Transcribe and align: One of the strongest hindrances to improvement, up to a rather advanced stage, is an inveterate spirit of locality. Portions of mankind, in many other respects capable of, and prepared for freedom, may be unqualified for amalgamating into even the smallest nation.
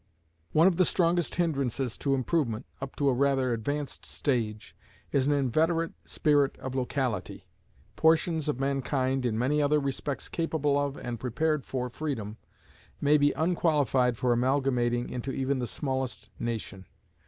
One 0.51 0.65
of 0.65 0.77
the 0.77 0.83
strongest 0.83 1.35
hindrances 1.35 1.95
to 1.99 2.15
improvement, 2.15 2.65
up 2.81 2.95
to 2.95 3.07
a 3.07 3.13
rather 3.13 3.53
advanced 3.53 4.03
stage, 4.03 4.75
is 5.11 5.27
an 5.27 5.33
inveterate 5.33 5.93
spirit 6.05 6.57
of 6.57 6.73
locality. 6.73 7.45
Portions 7.95 8.49
of 8.49 8.59
mankind, 8.59 9.27
in 9.27 9.37
many 9.37 9.61
other 9.61 9.79
respects 9.79 10.27
capable 10.27 10.75
of, 10.75 10.97
and 10.97 11.19
prepared 11.19 11.63
for 11.65 11.87
freedom, 11.87 12.37
may 12.99 13.15
be 13.19 13.31
unqualified 13.33 14.17
for 14.17 14.33
amalgamating 14.33 15.07
into 15.07 15.31
even 15.31 15.59
the 15.59 15.67
smallest 15.67 16.31
nation. 16.39 16.87